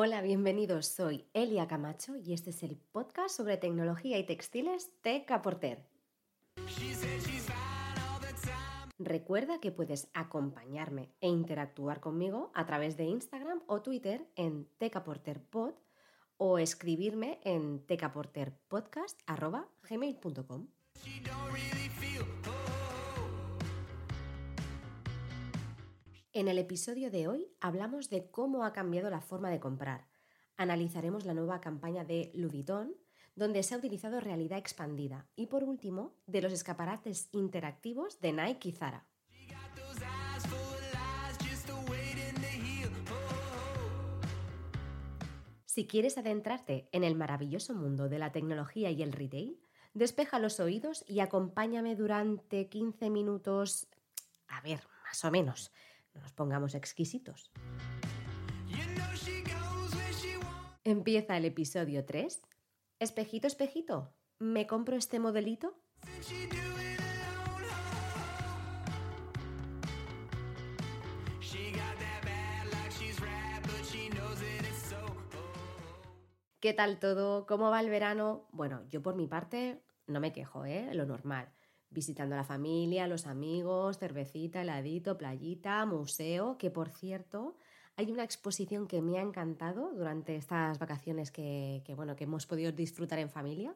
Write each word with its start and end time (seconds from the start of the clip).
Hola, 0.00 0.22
bienvenidos. 0.22 0.86
Soy 0.86 1.24
Elia 1.34 1.66
Camacho 1.66 2.14
y 2.14 2.32
este 2.32 2.50
es 2.50 2.62
el 2.62 2.76
podcast 2.76 3.36
sobre 3.36 3.56
tecnología 3.56 4.16
y 4.16 4.24
textiles 4.24 4.92
Teca 5.02 5.42
Porter. 5.42 5.84
Recuerda 9.00 9.58
que 9.58 9.72
puedes 9.72 10.08
acompañarme 10.14 11.10
e 11.20 11.26
interactuar 11.26 11.98
conmigo 11.98 12.52
a 12.54 12.64
través 12.64 12.96
de 12.96 13.06
Instagram 13.06 13.60
o 13.66 13.82
Twitter 13.82 14.24
en 14.36 14.68
tecaporterpod 14.78 15.74
o 16.36 16.60
escribirme 16.60 17.40
en 17.42 17.84
tecaporterpodcast.gmail.com. 17.84 20.68
En 26.34 26.46
el 26.46 26.58
episodio 26.58 27.10
de 27.10 27.26
hoy 27.26 27.48
hablamos 27.58 28.10
de 28.10 28.30
cómo 28.30 28.64
ha 28.64 28.74
cambiado 28.74 29.08
la 29.08 29.22
forma 29.22 29.48
de 29.48 29.60
comprar. 29.60 30.06
Analizaremos 30.58 31.24
la 31.24 31.32
nueva 31.32 31.62
campaña 31.62 32.04
de 32.04 32.30
Louis 32.34 32.52
Vuitton, 32.52 32.94
donde 33.34 33.62
se 33.62 33.74
ha 33.74 33.78
utilizado 33.78 34.20
realidad 34.20 34.58
expandida. 34.58 35.26
Y 35.36 35.46
por 35.46 35.64
último, 35.64 36.12
de 36.26 36.42
los 36.42 36.52
escaparates 36.52 37.30
interactivos 37.32 38.20
de 38.20 38.34
Nike 38.34 38.68
y 38.68 38.72
Zara. 38.72 39.06
Si 45.64 45.86
quieres 45.86 46.18
adentrarte 46.18 46.90
en 46.92 47.04
el 47.04 47.14
maravilloso 47.14 47.72
mundo 47.74 48.10
de 48.10 48.18
la 48.18 48.32
tecnología 48.32 48.90
y 48.90 49.02
el 49.02 49.12
retail, 49.12 49.58
despeja 49.94 50.38
los 50.38 50.60
oídos 50.60 51.06
y 51.08 51.20
acompáñame 51.20 51.96
durante 51.96 52.68
15 52.68 53.08
minutos, 53.08 53.86
a 54.46 54.60
ver, 54.60 54.80
más 55.04 55.24
o 55.24 55.30
menos, 55.30 55.72
no 56.18 56.22
nos 56.22 56.32
pongamos 56.32 56.74
exquisitos. 56.74 57.50
Empieza 60.84 61.36
el 61.36 61.44
episodio 61.44 62.04
3. 62.04 62.42
Espejito, 62.98 63.46
espejito, 63.46 64.12
¿me 64.38 64.66
compro 64.66 64.96
este 64.96 65.20
modelito? 65.20 65.78
¿Qué 76.60 76.74
tal 76.74 76.98
todo? 76.98 77.46
¿Cómo 77.46 77.70
va 77.70 77.80
el 77.80 77.88
verano? 77.88 78.48
Bueno, 78.50 78.82
yo 78.88 79.00
por 79.00 79.14
mi 79.14 79.28
parte 79.28 79.84
no 80.08 80.18
me 80.18 80.32
quejo, 80.32 80.64
¿eh? 80.64 80.92
Lo 80.94 81.06
normal. 81.06 81.52
Visitando 81.90 82.34
a 82.34 82.38
la 82.38 82.44
familia, 82.44 83.06
los 83.06 83.26
amigos, 83.26 83.98
cervecita, 83.98 84.62
heladito, 84.62 85.16
playita, 85.16 85.86
museo, 85.86 86.58
que 86.58 86.70
por 86.70 86.90
cierto, 86.90 87.56
hay 87.98 88.12
una 88.12 88.22
exposición 88.22 88.86
que 88.86 89.02
me 89.02 89.18
ha 89.18 89.22
encantado 89.22 89.92
durante 89.92 90.36
estas 90.36 90.78
vacaciones 90.78 91.32
que, 91.32 91.82
bueno, 91.96 92.14
que 92.14 92.24
hemos 92.24 92.46
podido 92.46 92.70
disfrutar 92.70 93.18
en 93.18 93.28
familia. 93.28 93.74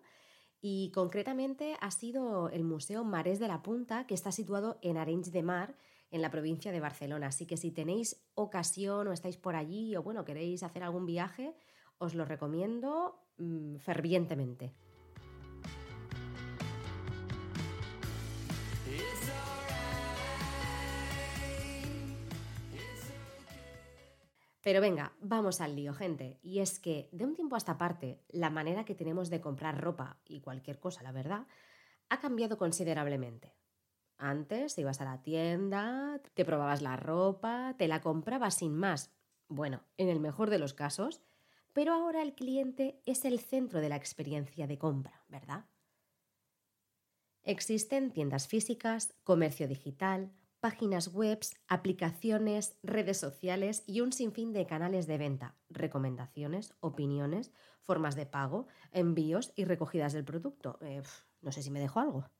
Y 0.60 0.92
concretamente 0.92 1.76
ha 1.80 1.90
sido 1.90 2.48
el 2.48 2.62
Museo 2.62 3.02
Marés 3.02 3.40
de 3.40 3.48
la 3.48 3.62
Punta, 3.62 4.06
que 4.06 4.14
está 4.14 4.30
situado 4.30 4.78
en 4.80 4.96
Arenys 4.96 5.32
de 5.32 5.42
Mar, 5.42 5.76
en 6.12 6.22
la 6.22 6.30
provincia 6.30 6.70
de 6.70 6.78
Barcelona. 6.78 7.26
Así 7.26 7.46
que 7.46 7.56
si 7.56 7.72
tenéis 7.72 8.24
ocasión 8.34 9.08
o 9.08 9.12
estáis 9.12 9.36
por 9.38 9.56
allí 9.56 9.96
o 9.96 10.04
bueno, 10.04 10.24
queréis 10.24 10.62
hacer 10.62 10.84
algún 10.84 11.04
viaje, 11.04 11.56
os 11.98 12.14
lo 12.14 12.24
recomiendo 12.24 13.18
mm, 13.38 13.78
fervientemente. 13.78 14.72
Pero 24.62 24.80
venga, 24.80 25.12
vamos 25.20 25.60
al 25.60 25.74
lío, 25.74 25.92
gente. 25.92 26.38
Y 26.42 26.60
es 26.60 26.78
que 26.78 27.08
de 27.12 27.24
un 27.24 27.34
tiempo 27.34 27.56
a 27.56 27.58
esta 27.58 27.78
parte, 27.78 28.22
la 28.28 28.48
manera 28.48 28.84
que 28.84 28.94
tenemos 28.94 29.28
de 29.28 29.40
comprar 29.40 29.80
ropa 29.80 30.18
y 30.24 30.40
cualquier 30.40 30.78
cosa, 30.78 31.02
la 31.02 31.12
verdad, 31.12 31.46
ha 32.08 32.20
cambiado 32.20 32.56
considerablemente. 32.58 33.56
Antes 34.18 34.78
ibas 34.78 35.00
a 35.00 35.04
la 35.04 35.22
tienda, 35.22 36.20
te 36.34 36.44
probabas 36.44 36.80
la 36.80 36.96
ropa, 36.96 37.74
te 37.76 37.88
la 37.88 38.00
comprabas 38.00 38.54
sin 38.54 38.76
más. 38.76 39.10
Bueno, 39.48 39.82
en 39.96 40.08
el 40.08 40.20
mejor 40.20 40.48
de 40.48 40.60
los 40.60 40.74
casos, 40.74 41.20
pero 41.72 41.92
ahora 41.92 42.22
el 42.22 42.34
cliente 42.34 43.00
es 43.04 43.24
el 43.24 43.40
centro 43.40 43.80
de 43.80 43.88
la 43.88 43.96
experiencia 43.96 44.68
de 44.68 44.78
compra, 44.78 45.24
¿verdad? 45.28 45.64
Existen 47.42 48.12
tiendas 48.12 48.46
físicas, 48.46 49.14
comercio 49.24 49.66
digital, 49.66 50.30
páginas 50.62 51.12
web, 51.12 51.40
aplicaciones, 51.66 52.78
redes 52.84 53.18
sociales 53.18 53.82
y 53.84 54.00
un 54.00 54.12
sinfín 54.12 54.52
de 54.52 54.64
canales 54.64 55.08
de 55.08 55.18
venta, 55.18 55.56
recomendaciones, 55.68 56.72
opiniones, 56.78 57.50
formas 57.80 58.14
de 58.14 58.26
pago, 58.26 58.68
envíos 58.92 59.52
y 59.56 59.64
recogidas 59.64 60.12
del 60.12 60.24
producto. 60.24 60.78
Eh, 60.80 61.02
no 61.40 61.50
sé 61.50 61.64
si 61.64 61.72
me 61.72 61.80
dejo 61.80 61.98
algo. 61.98 62.30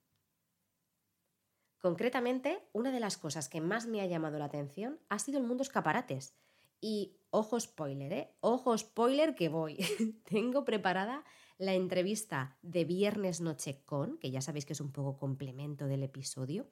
Concretamente, 1.81 2.61
una 2.73 2.93
de 2.93 3.01
las 3.01 3.19
cosas 3.19 3.49
que 3.49 3.61
más 3.61 3.87
me 3.87 4.01
ha 4.01 4.07
llamado 4.07 4.39
la 4.39 4.45
atención 4.45 5.01
ha 5.09 5.19
sido 5.19 5.41
el 5.41 5.45
mundo 5.45 5.65
escaparates. 5.65 6.37
Y 6.81 7.17
ojo 7.31 7.59
spoiler, 7.59 8.13
¿eh? 8.13 8.37
Ojo 8.39 8.79
spoiler 8.79 9.35
que 9.35 9.49
voy. 9.49 9.79
Tengo 10.31 10.65
preparada 10.65 11.25
la 11.59 11.75
entrevista 11.75 12.57
de 12.63 12.85
Viernes 12.85 13.41
Noche 13.41 13.83
con, 13.85 14.19
que 14.19 14.31
ya 14.31 14.41
sabéis 14.41 14.65
que 14.65 14.75
es 14.75 14.81
un 14.81 14.93
poco 14.93 15.19
complemento 15.19 15.89
del 15.89 16.05
episodio, 16.05 16.69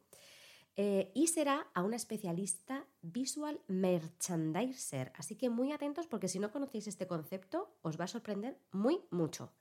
eh, 0.77 1.11
y 1.15 1.27
será 1.27 1.69
a 1.75 1.83
una 1.83 1.97
especialista 1.97 2.87
visual 3.03 3.61
merchandiser. 3.67 5.13
Así 5.17 5.37
que 5.37 5.51
muy 5.51 5.73
atentos 5.73 6.07
porque 6.07 6.29
si 6.29 6.39
no 6.39 6.53
conocéis 6.53 6.87
este 6.87 7.07
concepto 7.07 7.77
os 7.83 7.99
va 7.99 8.05
a 8.05 8.09
sorprender 8.09 8.59
muy 8.71 9.01
mucho. 9.11 9.53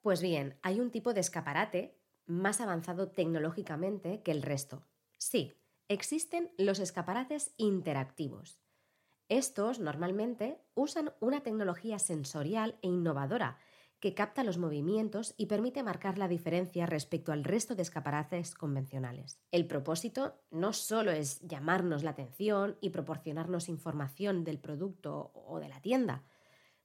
Pues 0.00 0.20
bien, 0.22 0.58
hay 0.62 0.80
un 0.80 0.90
tipo 0.90 1.14
de 1.14 1.20
escaparate 1.20 1.98
más 2.26 2.60
avanzado 2.60 3.08
tecnológicamente 3.10 4.22
que 4.22 4.30
el 4.32 4.42
resto. 4.42 4.84
Sí, 5.18 5.54
existen 5.88 6.52
los 6.58 6.78
escaparates 6.78 7.52
interactivos. 7.56 8.60
Estos 9.28 9.80
normalmente 9.80 10.60
usan 10.74 11.12
una 11.20 11.42
tecnología 11.42 11.98
sensorial 11.98 12.78
e 12.82 12.88
innovadora 12.88 13.58
que 14.00 14.14
capta 14.14 14.44
los 14.44 14.58
movimientos 14.58 15.34
y 15.36 15.46
permite 15.46 15.82
marcar 15.82 16.18
la 16.18 16.28
diferencia 16.28 16.86
respecto 16.86 17.32
al 17.32 17.44
resto 17.44 17.74
de 17.74 17.82
escaparates 17.82 18.54
convencionales. 18.54 19.40
El 19.50 19.66
propósito 19.66 20.42
no 20.50 20.72
solo 20.72 21.10
es 21.10 21.40
llamarnos 21.40 22.02
la 22.02 22.10
atención 22.10 22.76
y 22.80 22.90
proporcionarnos 22.90 23.68
información 23.68 24.44
del 24.44 24.58
producto 24.58 25.32
o 25.34 25.60
de 25.60 25.68
la 25.68 25.80
tienda, 25.80 26.24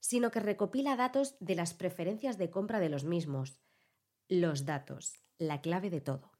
sino 0.00 0.30
que 0.30 0.40
recopila 0.40 0.96
datos 0.96 1.36
de 1.38 1.54
las 1.54 1.74
preferencias 1.74 2.38
de 2.38 2.50
compra 2.50 2.80
de 2.80 2.88
los 2.88 3.04
mismos. 3.04 3.60
Los 4.28 4.64
datos, 4.64 5.20
la 5.38 5.60
clave 5.60 5.90
de 5.90 6.00
todo. 6.00 6.32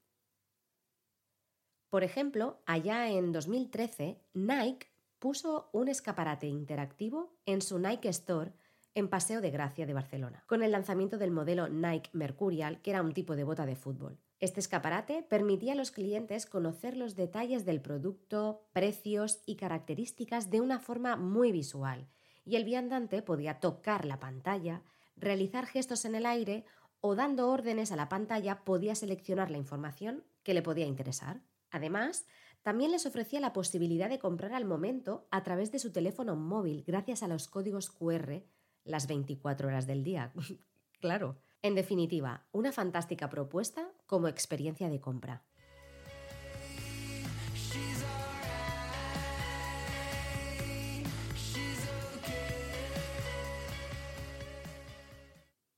Por 1.91 2.05
ejemplo, 2.05 2.63
allá 2.65 3.11
en 3.11 3.33
2013, 3.33 4.23
Nike 4.33 4.89
puso 5.19 5.69
un 5.73 5.89
escaparate 5.89 6.47
interactivo 6.47 7.37
en 7.45 7.61
su 7.61 7.79
Nike 7.79 8.09
Store 8.09 8.55
en 8.95 9.09
Paseo 9.09 9.41
de 9.41 9.51
Gracia 9.51 9.87
de 9.87 9.95
Barcelona, 9.95 10.45
con 10.47 10.63
el 10.63 10.73
lanzamiento 10.73 11.19
del 11.19 11.31
modelo 11.31 11.69
Nike 11.69 12.11
Mercurial, 12.13 12.81
que 12.83 12.91
era 12.91 13.03
un 13.03 13.13
tipo 13.13 13.37
de 13.37 13.45
bota 13.45 13.67
de 13.67 13.77
fútbol. 13.77 14.19
Este 14.39 14.61
escaparate 14.61 15.23
permitía 15.23 15.73
a 15.73 15.77
los 15.77 15.91
clientes 15.91 16.47
conocer 16.47 16.97
los 16.97 17.15
detalles 17.15 17.65
del 17.65 17.81
producto, 17.81 18.67
precios 18.73 19.41
y 19.47 19.57
características 19.57 20.51
de 20.51 20.61
una 20.61 20.79
forma 20.79 21.17
muy 21.17 21.53
visual, 21.53 22.09
y 22.45 22.57
el 22.57 22.65
viandante 22.65 23.23
podía 23.23 23.61
tocar 23.61 24.05
la 24.05 24.19
pantalla, 24.19 24.83
realizar 25.17 25.67
gestos 25.67 26.05
en 26.05 26.15
el 26.15 26.27
aire 26.27 26.65
o 27.01 27.15
dando 27.15 27.51
órdenes 27.51 27.93
a 27.93 27.97
la 27.97 28.09
pantalla 28.09 28.65
podía 28.65 28.95
seleccionar 28.95 29.51
la 29.51 29.59
información 29.59 30.25
que 30.43 30.55
le 30.55 30.63
podía 30.63 30.87
interesar. 30.87 31.41
Además, 31.71 32.27
también 32.63 32.93
les 32.93 33.07
ofrecía 33.07 33.41
la 33.41 33.53
posibilidad 33.53 34.09
de 34.09 34.19
comprar 34.19 34.53
al 34.53 34.65
momento 34.65 35.27
a 35.31 35.43
través 35.43 35.73
de 35.73 35.79
su 35.79 35.91
teléfono 35.91 36.37
móvil 36.37 36.85
gracias 36.87 37.23
a 37.23 37.29
los 37.29 37.49
códigos 37.49 37.91
QR 37.91 38.43
las 38.85 39.07
24 39.07 39.69
horas 39.69 39.87
del 39.87 40.05
día. 40.05 40.33
claro. 41.01 41.37
En 41.63 41.77
definitiva, 41.77 42.47
una 42.51 42.73
fantástica 42.73 43.31
propuesta 43.31 43.89
como 44.07 44.27
experiencia 44.27 44.91
de 44.91 45.01
compra. 45.01 45.45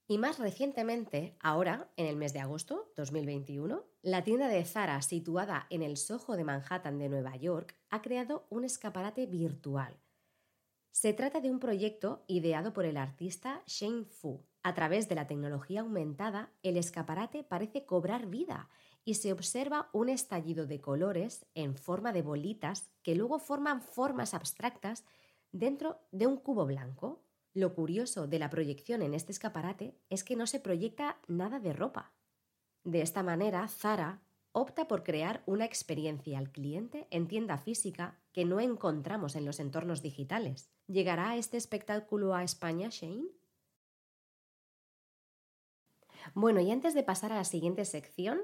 Y 0.07 0.19
más 0.19 0.39
recientemente, 0.39 1.37
ahora, 1.41 1.91
en 1.97 2.07
el 2.07 2.17
mes 2.17 2.33
de 2.33 2.41
agosto 2.41 2.93
2021, 2.97 3.85
la 4.03 4.23
tienda 4.23 4.49
de 4.49 4.65
Zara, 4.65 5.01
situada 5.03 5.67
en 5.71 5.83
el 5.83 5.97
Soho 5.97 6.37
de 6.37 6.45
Manhattan 6.45 6.99
de 6.99 7.09
Nueva 7.09 7.37
York, 7.37 7.75
ha 7.91 8.01
creado 8.03 8.47
un 8.51 8.65
escaparate 8.65 9.27
virtual 9.27 9.99
se 10.95 11.13
trata 11.13 11.41
de 11.41 11.51
un 11.51 11.59
proyecto 11.59 12.23
ideado 12.29 12.73
por 12.73 12.85
el 12.85 12.97
artista 12.97 13.65
Shane 13.67 14.05
Fu. 14.05 14.47
A 14.63 14.75
través 14.75 15.09
de 15.09 15.17
la 15.17 15.27
tecnología 15.27 15.81
aumentada, 15.81 16.53
el 16.63 16.77
escaparate 16.77 17.43
parece 17.43 17.85
cobrar 17.85 18.29
vida 18.29 18.71
y 19.05 19.15
se 19.15 19.33
observa 19.33 19.91
un 19.93 20.09
estallido 20.09 20.69
de 20.69 20.81
colores 20.81 21.47
en 21.57 21.75
forma 21.75 22.13
de 22.13 22.23
bolitas 22.23 22.93
que 23.03 23.17
luego 23.17 23.41
forman 23.41 23.83
formas 23.83 24.35
abstractas 24.35 25.05
dentro 25.51 25.99
de 26.13 26.29
un 26.29 26.37
cubo 26.37 26.65
blanco. 26.65 27.25
Lo 27.55 27.75
curioso 27.75 28.29
de 28.29 28.39
la 28.39 28.49
proyección 28.49 29.03
en 29.03 29.15
este 29.15 29.33
escaparate 29.33 29.99
es 30.11 30.23
que 30.23 30.37
no 30.37 30.47
se 30.47 30.61
proyecta 30.61 31.19
nada 31.27 31.59
de 31.59 31.73
ropa. 31.73 32.13
De 32.85 33.03
esta 33.03 33.25
manera, 33.25 33.67
Zara 33.67 34.23
opta 34.53 34.87
por 34.87 35.03
crear 35.03 35.43
una 35.47 35.65
experiencia 35.65 36.39
al 36.39 36.53
cliente 36.53 37.09
en 37.11 37.27
tienda 37.27 37.59
física 37.59 38.21
que 38.33 38.45
no 38.45 38.61
encontramos 38.61 39.35
en 39.35 39.45
los 39.45 39.59
entornos 39.59 40.01
digitales. 40.01 40.74
¿Llegará 40.87 41.37
este 41.37 41.57
espectáculo 41.57 42.35
a 42.35 42.45
España, 42.45 42.89
Shane? 42.91 43.29
Bueno, 46.35 46.61
y 46.61 46.71
antes 46.71 46.95
de 46.95 47.03
pasar 47.03 47.33
a 47.33 47.37
la 47.37 47.45
siguiente 47.45 47.85
sección, 47.85 48.41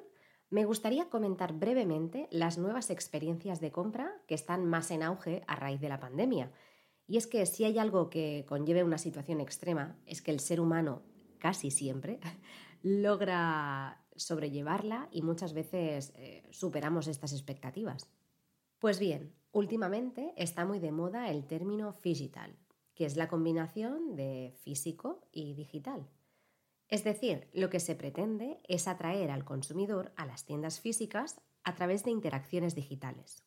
me 0.50 0.64
gustaría 0.64 1.08
comentar 1.08 1.52
brevemente 1.52 2.28
las 2.30 2.58
nuevas 2.58 2.90
experiencias 2.90 3.60
de 3.60 3.70
compra 3.70 4.20
que 4.26 4.34
están 4.34 4.66
más 4.66 4.90
en 4.90 5.02
auge 5.02 5.42
a 5.46 5.56
raíz 5.56 5.80
de 5.80 5.88
la 5.88 6.00
pandemia. 6.00 6.50
Y 7.06 7.16
es 7.16 7.26
que 7.26 7.44
si 7.46 7.64
hay 7.64 7.78
algo 7.78 8.10
que 8.10 8.44
conlleve 8.48 8.84
una 8.84 8.98
situación 8.98 9.40
extrema, 9.40 9.96
es 10.06 10.22
que 10.22 10.30
el 10.30 10.40
ser 10.40 10.60
humano 10.60 11.02
casi 11.38 11.70
siempre 11.70 12.20
logra 12.82 14.04
sobrellevarla 14.16 15.08
y 15.10 15.22
muchas 15.22 15.52
veces 15.52 16.12
eh, 16.16 16.42
superamos 16.50 17.06
estas 17.06 17.32
expectativas. 17.32 18.10
Pues 18.78 18.98
bien, 18.98 19.34
últimamente 19.52 20.32
está 20.36 20.64
muy 20.64 20.78
de 20.78 20.92
moda 20.92 21.30
el 21.30 21.46
término 21.46 21.96
digital, 22.02 22.56
que 22.94 23.04
es 23.04 23.16
la 23.16 23.28
combinación 23.28 24.16
de 24.16 24.54
físico 24.62 25.26
y 25.32 25.54
digital. 25.54 26.08
Es 26.88 27.04
decir, 27.04 27.48
lo 27.52 27.70
que 27.70 27.80
se 27.80 27.94
pretende 27.94 28.60
es 28.68 28.88
atraer 28.88 29.30
al 29.30 29.44
consumidor 29.44 30.12
a 30.16 30.26
las 30.26 30.44
tiendas 30.44 30.80
físicas 30.80 31.40
a 31.62 31.74
través 31.74 32.04
de 32.04 32.10
interacciones 32.10 32.74
digitales. 32.74 33.44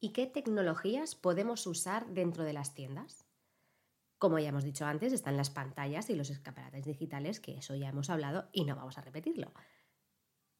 ¿Y 0.00 0.10
qué 0.12 0.26
tecnologías 0.26 1.14
podemos 1.14 1.66
usar 1.66 2.08
dentro 2.08 2.44
de 2.44 2.54
las 2.54 2.74
tiendas? 2.74 3.26
Como 4.18 4.38
ya 4.38 4.48
hemos 4.48 4.64
dicho 4.64 4.86
antes, 4.86 5.12
están 5.12 5.36
las 5.36 5.50
pantallas 5.50 6.08
y 6.08 6.14
los 6.14 6.30
escaparates 6.30 6.84
digitales, 6.84 7.40
que 7.40 7.58
eso 7.58 7.74
ya 7.74 7.88
hemos 7.88 8.08
hablado 8.08 8.48
y 8.52 8.64
no 8.64 8.74
vamos 8.74 8.96
a 8.96 9.02
repetirlo. 9.02 9.52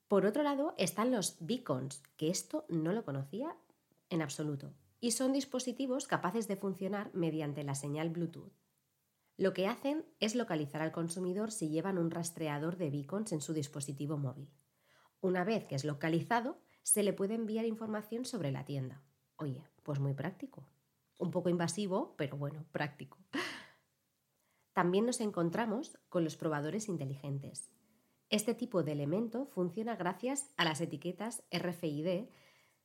Por 0.07 0.27
otro 0.27 0.43
lado, 0.43 0.75
están 0.77 1.11
los 1.11 1.39
beacons, 1.41 2.03
que 2.17 2.29
esto 2.29 2.67
no 2.69 2.93
lo 2.93 3.05
conocía 3.05 3.57
en 4.13 4.23
absoluto, 4.23 4.75
y 5.01 5.13
son 5.13 5.33
dispositivos 5.33 6.07
capaces 6.07 6.47
de 6.47 6.57
funcionar 6.57 7.11
mediante 7.15 7.65
la 7.65 7.75
señal 7.75 8.11
Bluetooth. 8.11 8.53
Lo 9.39 9.55
que 9.55 9.67
hacen 9.67 10.05
es 10.21 10.35
localizar 10.35 10.83
al 10.83 10.93
consumidor 10.93 11.51
si 11.51 11.71
llevan 11.71 11.99
un 11.99 12.11
rastreador 12.11 12.77
de 12.77 12.91
beacons 12.91 13.33
en 13.33 13.41
su 13.41 13.55
dispositivo 13.55 14.19
móvil. 14.19 14.51
Una 15.21 15.45
vez 15.45 15.65
que 15.65 15.75
es 15.75 15.85
localizado, 15.85 16.59
se 16.83 17.03
le 17.03 17.13
puede 17.13 17.35
enviar 17.35 17.65
información 17.65 18.25
sobre 18.25 18.53
la 18.53 18.65
tienda. 18.65 19.03
Oye, 19.37 19.65
pues 19.83 19.99
muy 19.99 20.13
práctico. 20.13 20.69
Un 21.17 21.31
poco 21.31 21.49
invasivo, 21.49 22.15
pero 22.17 22.37
bueno, 22.37 22.67
práctico. 22.71 23.19
También 24.75 25.07
nos 25.07 25.21
encontramos 25.21 25.99
con 26.11 26.23
los 26.23 26.37
probadores 26.37 26.89
inteligentes. 26.89 27.71
Este 28.29 28.55
tipo 28.55 28.83
de 28.83 28.93
elemento 28.93 29.47
funciona 29.47 29.97
gracias 29.97 30.53
a 30.57 30.65
las 30.65 30.81
etiquetas 30.81 31.43
RFID 31.51 32.29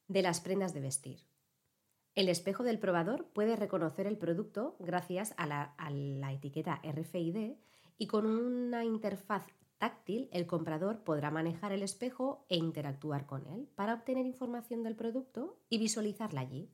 de 0.08 0.22
las 0.22 0.42
prendas 0.42 0.74
de 0.74 0.82
vestir. 0.82 1.26
El 2.16 2.30
espejo 2.30 2.64
del 2.64 2.80
probador 2.80 3.28
puede 3.34 3.56
reconocer 3.56 4.08
el 4.08 4.18
producto 4.18 4.76
gracias 4.80 5.36
a 5.38 5.46
la, 5.46 5.76
etiqueta 6.34 6.82
RFID 6.84 7.58
y 8.00 8.08
con 8.08 8.26
una 8.26 8.84
interfaz 8.84 9.46
táctil 9.78 10.28
el 10.32 10.48
comprador 10.48 11.04
podrá 11.04 11.30
manejar 11.30 11.72
el 11.72 11.84
espejo 11.84 12.44
e 12.50 12.58
interactuar 12.58 13.28
con 13.28 13.46
él 13.46 13.70
para 13.76 13.94
obtener 13.94 14.26
información 14.26 14.82
del 14.82 14.96
producto 14.96 15.60
y 15.70 15.78
visualizarla 15.78 16.42
allí. 16.42 16.72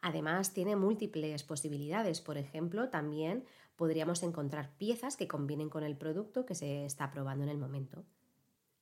Además, 0.00 0.54
tiene 0.54 0.76
múltiples 0.76 1.42
posibilidades. 1.42 2.20
Por 2.20 2.38
ejemplo, 2.38 2.88
también 2.88 3.44
podríamos 3.76 4.22
encontrar 4.22 4.76
piezas 4.78 5.18
que 5.18 5.28
combinen 5.28 5.68
con 5.68 5.84
el 5.84 5.98
producto 5.98 6.46
que 6.46 6.54
se 6.54 6.86
está 6.86 7.10
probando 7.10 7.44
en 7.44 7.50
el 7.50 7.58
momento. 7.58 8.06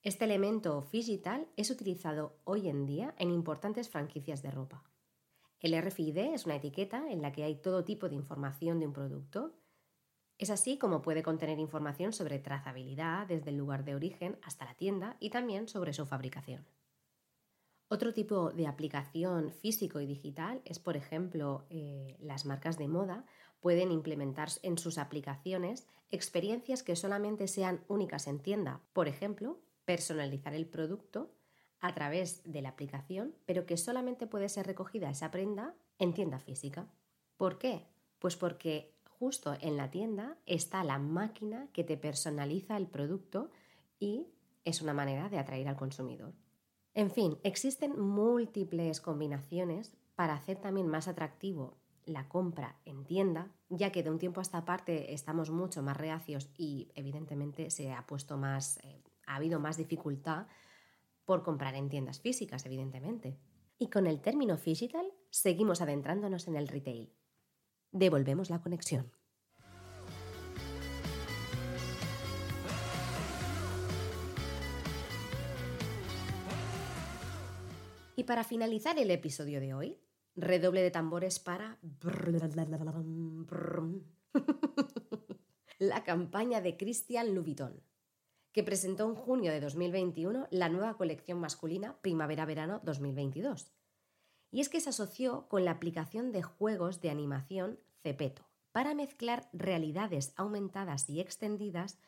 Este 0.04 0.26
elemento 0.26 0.86
digital 0.92 1.48
es 1.56 1.70
utilizado 1.70 2.36
hoy 2.44 2.68
en 2.68 2.84
día 2.84 3.14
en 3.18 3.30
importantes 3.30 3.88
franquicias 3.88 4.42
de 4.42 4.50
ropa. 4.50 4.84
El 5.60 5.74
RFID 5.80 6.18
es 6.18 6.44
una 6.44 6.56
etiqueta 6.56 7.10
en 7.10 7.22
la 7.22 7.32
que 7.32 7.42
hay 7.42 7.54
todo 7.54 7.84
tipo 7.84 8.10
de 8.10 8.14
información 8.14 8.78
de 8.80 8.86
un 8.86 8.92
producto. 8.92 9.54
Es 10.36 10.50
así 10.50 10.76
como 10.76 11.00
puede 11.00 11.22
contener 11.22 11.58
información 11.58 12.12
sobre 12.12 12.38
trazabilidad 12.38 13.26
desde 13.28 13.48
el 13.48 13.56
lugar 13.56 13.86
de 13.86 13.94
origen 13.94 14.38
hasta 14.42 14.66
la 14.66 14.74
tienda 14.74 15.16
y 15.20 15.30
también 15.30 15.68
sobre 15.68 15.94
su 15.94 16.04
fabricación. 16.04 16.66
Otro 17.88 18.12
tipo 18.12 18.50
de 18.50 18.66
aplicación 18.66 19.52
físico 19.52 20.02
y 20.02 20.06
digital 20.06 20.60
es, 20.66 20.78
por 20.78 20.98
ejemplo, 20.98 21.64
eh, 21.70 22.18
las 22.20 22.44
marcas 22.44 22.76
de 22.76 22.88
moda 22.88 23.24
pueden 23.58 23.90
implementar 23.90 24.50
en 24.62 24.76
sus 24.76 24.98
aplicaciones 24.98 25.86
experiencias 26.10 26.82
que 26.82 26.94
solamente 26.94 27.48
sean 27.48 27.82
únicas 27.88 28.26
en 28.26 28.40
tienda. 28.40 28.82
Por 28.92 29.08
ejemplo, 29.08 29.62
personalizar 29.84 30.54
el 30.54 30.66
producto 30.66 31.34
a 31.80 31.94
través 31.94 32.42
de 32.44 32.62
la 32.62 32.70
aplicación, 32.70 33.34
pero 33.46 33.66
que 33.66 33.76
solamente 33.76 34.26
puede 34.26 34.48
ser 34.48 34.66
recogida 34.66 35.10
esa 35.10 35.30
prenda 35.30 35.74
en 35.98 36.14
tienda 36.14 36.38
física. 36.38 36.88
¿Por 37.36 37.58
qué? 37.58 37.86
Pues 38.18 38.36
porque 38.36 38.94
justo 39.08 39.54
en 39.60 39.76
la 39.76 39.90
tienda 39.90 40.38
está 40.46 40.82
la 40.84 40.98
máquina 40.98 41.68
que 41.72 41.84
te 41.84 41.96
personaliza 41.96 42.76
el 42.76 42.86
producto 42.86 43.50
y 43.98 44.28
es 44.64 44.82
una 44.82 44.94
manera 44.94 45.28
de 45.28 45.38
atraer 45.38 45.68
al 45.68 45.76
consumidor. 45.76 46.34
En 46.94 47.10
fin, 47.10 47.38
existen 47.42 48.00
múltiples 48.00 49.00
combinaciones 49.00 49.96
para 50.14 50.34
hacer 50.34 50.58
también 50.60 50.86
más 50.86 51.08
atractivo 51.08 51.76
la 52.06 52.28
compra 52.28 52.76
en 52.84 53.04
tienda, 53.04 53.50
ya 53.68 53.90
que 53.90 54.02
de 54.02 54.10
un 54.10 54.18
tiempo 54.18 54.40
a 54.40 54.42
esta 54.42 54.64
parte 54.64 55.12
estamos 55.12 55.50
mucho 55.50 55.82
más 55.82 55.96
reacios 55.96 56.50
y 56.56 56.90
evidentemente 56.94 57.70
se 57.70 57.92
ha 57.92 58.06
puesto 58.06 58.36
más, 58.36 58.78
eh, 58.84 59.02
ha 59.26 59.36
habido 59.36 59.60
más 59.60 59.76
dificultad 59.76 60.46
por 61.24 61.42
comprar 61.42 61.74
en 61.74 61.88
tiendas 61.88 62.20
físicas, 62.20 62.66
evidentemente. 62.66 63.38
Y 63.78 63.88
con 63.88 64.06
el 64.06 64.20
término 64.20 64.56
digital 64.56 65.06
seguimos 65.30 65.80
adentrándonos 65.80 66.48
en 66.48 66.56
el 66.56 66.68
retail. 66.68 67.12
Devolvemos 67.90 68.50
la 68.50 68.60
conexión. 68.60 69.12
Y 78.16 78.24
para 78.24 78.44
finalizar 78.44 78.98
el 78.98 79.10
episodio 79.10 79.60
de 79.60 79.74
hoy, 79.74 79.98
redoble 80.36 80.82
de 80.82 80.90
tambores 80.90 81.38
para 81.38 81.78
la 85.78 86.04
campaña 86.04 86.60
de 86.60 86.76
Christian 86.76 87.34
Louboutin 87.34 87.82
que 88.54 88.62
presentó 88.62 89.08
en 89.08 89.16
junio 89.16 89.50
de 89.50 89.60
2021 89.60 90.46
la 90.50 90.68
nueva 90.68 90.96
colección 90.96 91.40
masculina 91.40 91.98
Primavera-Verano 92.00 92.80
2022. 92.84 93.72
Y 94.52 94.60
es 94.60 94.68
que 94.68 94.80
se 94.80 94.90
asoció 94.90 95.48
con 95.48 95.64
la 95.64 95.72
aplicación 95.72 96.30
de 96.30 96.44
juegos 96.44 97.00
de 97.00 97.10
animación 97.10 97.80
Cepeto 98.04 98.48
para 98.70 98.94
mezclar 98.94 99.50
realidades 99.52 100.32
aumentadas 100.36 101.10
y 101.10 101.20
extendidas 101.20 101.98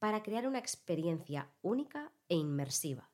para 0.00 0.24
crear 0.24 0.48
una 0.48 0.58
experiencia 0.58 1.54
única 1.62 2.12
e 2.28 2.34
inmersiva. 2.34 3.12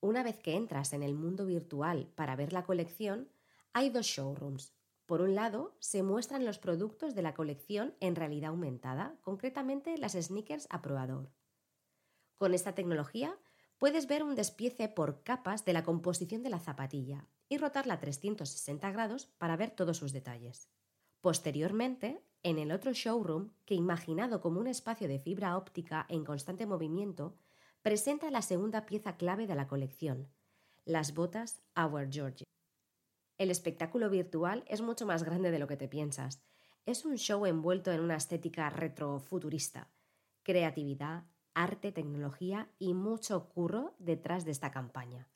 Una 0.00 0.22
vez 0.22 0.38
que 0.40 0.56
entras 0.56 0.92
en 0.92 1.02
el 1.02 1.14
mundo 1.14 1.46
virtual 1.46 2.12
para 2.16 2.36
ver 2.36 2.52
la 2.52 2.64
colección, 2.64 3.32
hay 3.72 3.88
dos 3.88 4.04
showrooms, 4.04 4.74
por 5.10 5.22
un 5.22 5.34
lado, 5.34 5.74
se 5.80 6.04
muestran 6.04 6.44
los 6.44 6.60
productos 6.60 7.16
de 7.16 7.22
la 7.22 7.34
colección 7.34 7.96
en 7.98 8.14
realidad 8.14 8.50
aumentada, 8.50 9.16
concretamente 9.22 9.98
las 9.98 10.12
sneakers 10.12 10.68
a 10.70 10.82
probador. 10.82 11.32
Con 12.38 12.54
esta 12.54 12.76
tecnología 12.76 13.36
puedes 13.76 14.06
ver 14.06 14.22
un 14.22 14.36
despiece 14.36 14.88
por 14.88 15.24
capas 15.24 15.64
de 15.64 15.72
la 15.72 15.82
composición 15.82 16.44
de 16.44 16.50
la 16.50 16.60
zapatilla 16.60 17.26
y 17.48 17.58
rotarla 17.58 17.94
a 17.94 17.98
360 17.98 18.88
grados 18.92 19.26
para 19.26 19.56
ver 19.56 19.72
todos 19.72 19.96
sus 19.96 20.12
detalles. 20.12 20.70
Posteriormente, 21.20 22.22
en 22.44 22.60
el 22.60 22.70
otro 22.70 22.92
showroom, 22.92 23.50
que 23.66 23.74
imaginado 23.74 24.40
como 24.40 24.60
un 24.60 24.68
espacio 24.68 25.08
de 25.08 25.18
fibra 25.18 25.56
óptica 25.56 26.06
en 26.08 26.24
constante 26.24 26.66
movimiento, 26.66 27.36
presenta 27.82 28.30
la 28.30 28.42
segunda 28.42 28.86
pieza 28.86 29.16
clave 29.16 29.48
de 29.48 29.56
la 29.56 29.66
colección, 29.66 30.28
las 30.84 31.14
botas 31.14 31.64
Our 31.76 32.08
Georgia. 32.12 32.46
El 33.40 33.50
espectáculo 33.50 34.10
virtual 34.10 34.64
es 34.66 34.82
mucho 34.82 35.06
más 35.06 35.22
grande 35.22 35.50
de 35.50 35.58
lo 35.58 35.66
que 35.66 35.78
te 35.78 35.88
piensas. 35.88 36.44
Es 36.84 37.06
un 37.06 37.16
show 37.16 37.46
envuelto 37.46 37.90
en 37.90 38.00
una 38.00 38.16
estética 38.16 38.68
retrofuturista. 38.68 39.88
Creatividad, 40.42 41.24
arte, 41.54 41.90
tecnología 41.90 42.70
y 42.78 42.92
mucho 42.92 43.48
curro 43.48 43.94
detrás 43.98 44.44
de 44.44 44.50
esta 44.50 44.70
campaña. 44.70 45.30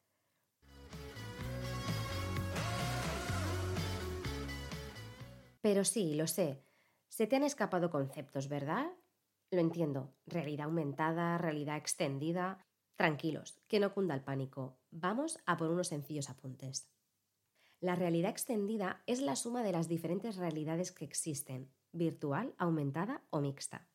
Pero 5.63 5.83
sí, 5.87 6.13
lo 6.13 6.27
sé, 6.27 6.63
se 7.09 7.27
te 7.27 7.37
han 7.37 7.43
escapado 7.43 7.89
conceptos, 7.89 8.49
¿verdad? 8.51 8.85
Lo 9.51 9.61
entiendo, 9.61 10.13
realidad 10.27 10.67
aumentada, 10.67 11.39
realidad 11.39 11.79
extendida. 11.79 12.59
Tranquilos, 12.97 13.63
que 13.67 13.81
no 13.81 13.95
cunda 13.95 14.15
el 14.15 14.21
pánico. 14.21 14.77
Vamos 14.91 15.39
a 15.47 15.57
por 15.57 15.71
unos 15.71 15.89
sencillos 15.89 16.29
apuntes. 16.29 16.94
La 17.85 17.97
realidad 17.97 18.31
extendida 18.31 19.03
es 19.07 19.21
la 19.21 19.37
suma 19.37 19.63
de 19.63 19.71
las 19.71 19.89
diferentes 19.89 20.37
realidades 20.37 20.91
que 20.91 21.05
existen, 21.05 21.71
virtual, 21.93 22.55
aumentada 22.57 23.23
o 23.29 23.43
mixta. 23.43 23.87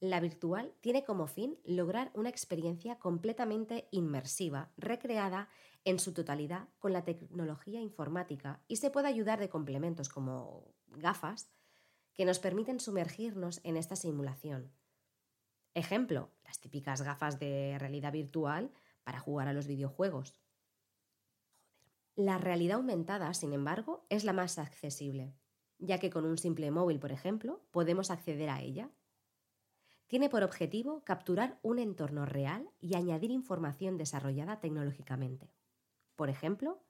La 0.00 0.18
virtual 0.18 0.72
tiene 0.80 1.04
como 1.04 1.26
fin 1.26 1.58
lograr 1.62 2.10
una 2.14 2.30
experiencia 2.30 2.98
completamente 2.98 3.86
inmersiva, 3.90 4.72
recreada 4.78 5.50
en 5.84 5.98
su 5.98 6.14
totalidad 6.14 6.70
con 6.78 6.94
la 6.94 7.04
tecnología 7.04 7.82
informática 7.82 8.62
y 8.66 8.76
se 8.76 8.90
puede 8.90 9.08
ayudar 9.08 9.40
de 9.40 9.50
complementos 9.50 10.08
como 10.08 10.72
gafas 10.86 11.52
que 12.14 12.24
nos 12.24 12.38
permiten 12.38 12.80
sumergirnos 12.80 13.60
en 13.62 13.76
esta 13.76 13.94
simulación. 13.94 14.72
Ejemplo, 15.74 16.30
las 16.44 16.60
típicas 16.60 17.02
gafas 17.02 17.38
de 17.38 17.76
realidad 17.78 18.12
virtual 18.14 18.72
para 19.04 19.20
jugar 19.20 19.48
a 19.48 19.52
los 19.52 19.66
videojuegos. 19.66 20.41
La 22.14 22.38
realidad 22.38 22.76
aumentada, 22.76 23.32
sin 23.34 23.52
embargo, 23.52 24.06
es 24.08 24.24
la 24.24 24.32
más 24.32 24.58
accesible, 24.58 25.34
ya 25.78 25.98
que 25.98 26.10
con 26.10 26.24
un 26.24 26.38
simple 26.38 26.70
móvil, 26.70 26.98
por 26.98 27.12
ejemplo, 27.12 27.64
podemos 27.70 28.10
acceder 28.10 28.50
a 28.50 28.60
ella 28.60 28.90
tiene 30.12 30.28
por 30.28 30.42
objetivo 30.42 31.02
capturar 31.04 31.58
un 31.62 31.78
entorno 31.78 32.26
real 32.26 32.68
y 32.80 32.96
añadir 32.96 33.30
información 33.30 33.96
desarrollada 33.96 34.60
tecnológicamente. 34.60 35.54
Por 36.16 36.28
ejemplo, 36.28 36.84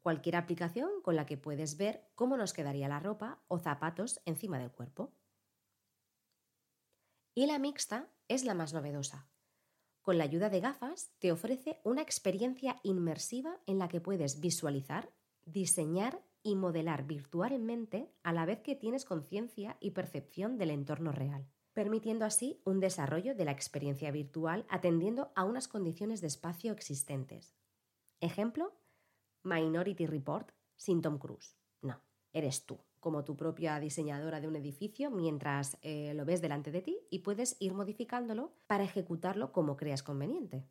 cualquier 0.00 0.34
aplicación 0.34 0.90
con 1.04 1.14
la 1.14 1.26
que 1.26 1.36
puedes 1.36 1.76
ver 1.76 2.10
cómo 2.16 2.36
nos 2.36 2.52
quedaría 2.52 2.88
la 2.88 2.98
ropa 2.98 3.40
o 3.46 3.60
zapatos 3.60 4.20
encima 4.24 4.58
del 4.58 4.72
cuerpo. 4.72 5.12
Y 7.36 7.46
la 7.46 7.60
mixta 7.60 8.10
es 8.26 8.42
la 8.42 8.54
más 8.54 8.74
novedosa. 8.74 9.28
Con 10.06 10.18
la 10.18 10.24
ayuda 10.24 10.50
de 10.50 10.60
gafas 10.60 11.10
te 11.18 11.32
ofrece 11.32 11.80
una 11.82 12.00
experiencia 12.00 12.76
inmersiva 12.84 13.58
en 13.66 13.80
la 13.80 13.88
que 13.88 14.00
puedes 14.00 14.38
visualizar, 14.38 15.10
diseñar 15.44 16.22
y 16.44 16.54
modelar 16.54 17.08
virtualmente 17.08 18.14
a 18.22 18.32
la 18.32 18.46
vez 18.46 18.60
que 18.60 18.76
tienes 18.76 19.04
conciencia 19.04 19.76
y 19.80 19.90
percepción 19.90 20.58
del 20.58 20.70
entorno 20.70 21.10
real 21.10 21.48
permitiendo 21.72 22.24
así 22.24 22.62
un 22.64 22.78
desarrollo 22.78 23.34
de 23.34 23.44
la 23.44 23.50
experiencia 23.50 24.12
virtual 24.12 24.64
atendiendo 24.70 25.32
a 25.34 25.44
unas 25.44 25.66
condiciones 25.66 26.20
de 26.20 26.28
espacio 26.28 26.72
existentes. 26.72 27.54
Ejemplo, 28.20 28.72
Minority 29.42 30.06
Report 30.06 30.52
sin 30.76 31.02
Tom 31.02 31.18
Cruise. 31.18 31.58
No, 31.82 32.00
eres 32.32 32.64
tú, 32.64 32.80
como 33.06 33.22
tu 33.22 33.36
propia 33.36 33.78
diseñadora 33.78 34.40
de 34.40 34.48
un 34.48 34.56
edificio, 34.56 35.12
mientras 35.12 35.78
eh, 35.82 36.12
lo 36.16 36.24
ves 36.24 36.42
delante 36.42 36.72
de 36.72 36.82
ti 36.82 36.98
y 37.08 37.20
puedes 37.20 37.56
ir 37.60 37.72
modificándolo 37.72 38.50
para 38.66 38.82
ejecutarlo 38.82 39.52
como 39.52 39.76
creas 39.76 40.02
conveniente. 40.02 40.64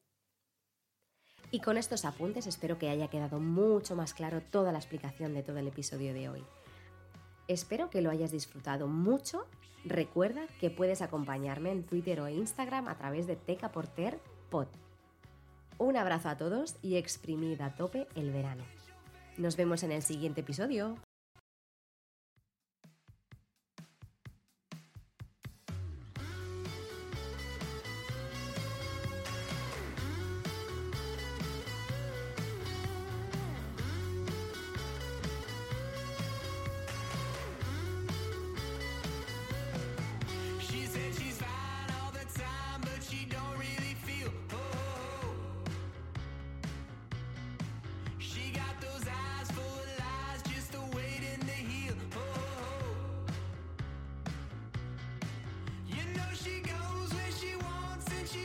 Y 1.49 1.61
con 1.61 1.77
estos 1.77 2.03
apuntes 2.03 2.45
espero 2.45 2.77
que 2.77 2.89
haya 2.89 3.07
quedado 3.07 3.39
mucho 3.39 3.95
más 3.95 4.13
claro 4.13 4.41
toda 4.41 4.73
la 4.73 4.79
explicación 4.79 5.33
de 5.33 5.43
todo 5.43 5.59
el 5.59 5.69
episodio 5.69 6.13
de 6.13 6.27
hoy. 6.27 6.43
Espero 7.47 7.89
que 7.89 8.01
lo 8.01 8.09
hayas 8.09 8.31
disfrutado 8.31 8.89
mucho. 8.89 9.45
Recuerda 9.85 10.45
que 10.59 10.69
puedes 10.69 11.01
acompañarme 11.01 11.71
en 11.71 11.85
Twitter 11.85 12.19
o 12.19 12.27
Instagram 12.27 12.89
a 12.89 12.97
través 12.97 13.27
de 13.27 13.37
tecaporterpod. 13.37 14.67
Un 15.77 15.95
abrazo 15.95 16.27
a 16.27 16.35
todos 16.35 16.75
y 16.81 16.97
exprimid 16.97 17.61
a 17.61 17.73
tope 17.77 18.09
el 18.13 18.33
verano. 18.33 18.65
Nos 19.37 19.55
vemos 19.55 19.83
en 19.83 19.93
el 19.93 20.01
siguiente 20.01 20.41
episodio. 20.41 20.97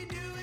do 0.08 0.39